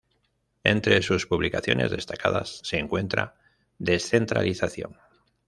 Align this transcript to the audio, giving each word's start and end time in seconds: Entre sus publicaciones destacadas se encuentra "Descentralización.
Entre 0.63 0.99
sus 1.03 1.27
publicaciones 1.27 1.91
destacadas 1.91 2.59
se 2.63 2.79
encuentra 2.79 3.35
"Descentralización. 3.77 4.97